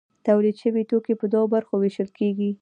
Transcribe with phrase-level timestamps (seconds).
[0.27, 2.51] تولید شوي توکي په دوو برخو ویشل کیږي.